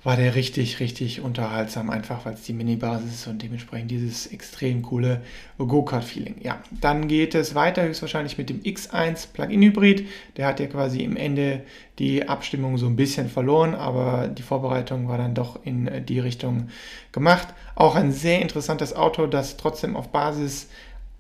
war 0.03 0.17
der 0.17 0.35
richtig, 0.35 0.79
richtig 0.79 1.23
unterhaltsam, 1.23 1.89
einfach 1.89 2.27
weil 2.27 2.35
es 2.35 2.43
die 2.43 2.53
Mini-Basis 2.53 3.15
ist 3.15 3.27
und 3.29 3.41
dementsprechend 3.43 3.91
dieses 3.91 4.27
extrem 4.27 4.83
coole 4.83 5.23
Go-Kart-Feeling. 5.57 6.37
Ja, 6.43 6.59
dann 6.83 7.09
geht 7.09 7.35
es 7.35 7.55
weiter 7.55 7.83
höchstwahrscheinlich 7.83 8.37
mit 8.37 8.51
dem 8.51 8.61
X1 8.61 9.29
Plug-in-Hybrid. 9.33 10.07
Der 10.37 10.47
hat 10.47 10.61
ja 10.61 10.67
quasi 10.67 11.01
im 11.01 11.17
Ende 11.17 11.63
die 11.99 12.29
Abstimmung 12.29 12.77
so 12.77 12.87
ein 12.87 12.97
bisschen 12.97 13.31
verloren, 13.31 13.75
aber 13.75 14.29
die 14.29 14.43
Vorbereitung 14.43 15.09
war 15.09 15.17
dann 15.17 15.35
doch 15.35 15.65
in 15.65 16.05
die 16.05 16.19
Richtung 16.19 16.69
gemacht. 17.13 17.49
Auch 17.75 17.95
ein 17.95 18.13
sehr 18.13 18.43
interessantes 18.43 18.95
Auto, 18.95 19.27
das 19.27 19.57
trotzdem 19.57 19.97
auf 19.97 20.09
Basis 20.09 20.69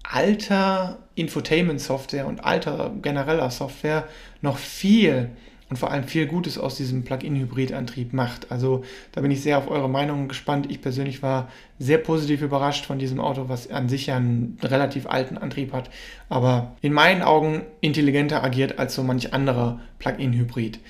alter 0.02 0.98
Infotainment-Software 1.14 2.26
und 2.26 2.44
alter 2.44 2.92
genereller 3.02 3.50
Software 3.50 4.08
noch 4.40 4.58
viel 4.58 5.30
und 5.70 5.76
vor 5.76 5.92
allem 5.92 6.04
viel 6.04 6.26
Gutes 6.26 6.58
aus 6.58 6.74
diesem 6.74 7.04
Plug-in-Hybrid-Antrieb 7.04 8.12
macht. 8.12 8.50
Also 8.50 8.82
da 9.12 9.20
bin 9.20 9.30
ich 9.30 9.40
sehr 9.40 9.56
auf 9.56 9.70
eure 9.70 9.88
Meinung 9.88 10.26
gespannt. 10.26 10.66
Ich 10.68 10.82
persönlich 10.82 11.22
war 11.22 11.48
sehr 11.78 11.98
positiv 11.98 12.42
überrascht 12.42 12.86
von 12.86 12.98
diesem 12.98 13.20
Auto, 13.20 13.48
was 13.48 13.70
an 13.70 13.88
sich 13.88 14.06
ja 14.06 14.16
einen 14.16 14.58
relativ 14.62 15.06
alten 15.06 15.38
Antrieb 15.38 15.72
hat, 15.72 15.88
aber 16.28 16.76
in 16.80 16.92
meinen 16.92 17.22
Augen 17.22 17.62
intelligenter 17.80 18.42
agiert 18.42 18.80
als 18.80 18.96
so 18.96 19.04
manch 19.04 19.32
anderer 19.32 19.80
Plug-in-Hybrid. 20.00 20.80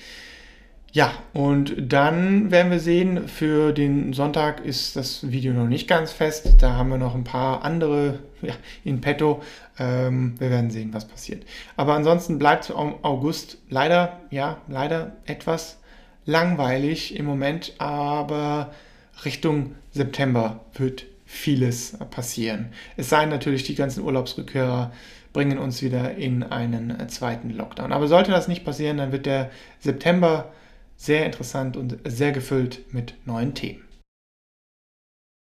Ja, 0.93 1.13
und 1.33 1.73
dann 1.77 2.51
werden 2.51 2.69
wir 2.69 2.81
sehen, 2.81 3.29
für 3.29 3.71
den 3.71 4.11
Sonntag 4.11 4.59
ist 4.65 4.97
das 4.97 5.31
Video 5.31 5.53
noch 5.53 5.67
nicht 5.67 5.87
ganz 5.87 6.11
fest. 6.11 6.55
Da 6.59 6.75
haben 6.75 6.89
wir 6.89 6.97
noch 6.97 7.15
ein 7.15 7.23
paar 7.23 7.63
andere 7.63 8.19
ja, 8.41 8.53
in 8.83 8.99
petto. 8.99 9.41
Ähm, 9.79 10.35
wir 10.37 10.49
werden 10.49 10.69
sehen, 10.69 10.93
was 10.93 11.07
passiert. 11.07 11.45
Aber 11.77 11.93
ansonsten 11.93 12.37
bleibt 12.37 12.69
August 12.71 13.57
leider, 13.69 14.19
ja, 14.31 14.57
leider 14.67 15.13
etwas 15.25 15.77
langweilig 16.25 17.15
im 17.15 17.25
Moment, 17.25 17.73
aber 17.77 18.73
Richtung 19.23 19.75
September 19.91 20.59
wird 20.73 21.05
vieles 21.25 21.97
passieren. 22.09 22.73
Es 22.97 23.07
seien 23.09 23.29
natürlich 23.29 23.63
die 23.63 23.75
ganzen 23.75 24.03
Urlaubsrückkehrer 24.03 24.91
bringen 25.31 25.57
uns 25.57 25.81
wieder 25.81 26.15
in 26.15 26.43
einen 26.43 27.07
zweiten 27.07 27.51
Lockdown. 27.51 27.93
Aber 27.93 28.07
sollte 28.09 28.31
das 28.31 28.49
nicht 28.49 28.65
passieren, 28.65 28.97
dann 28.97 29.13
wird 29.13 29.25
der 29.25 29.49
September 29.79 30.51
sehr 31.01 31.25
interessant 31.25 31.77
und 31.77 31.97
sehr 32.07 32.31
gefüllt 32.31 32.93
mit 32.93 33.15
neuen 33.25 33.55
Themen. 33.55 33.81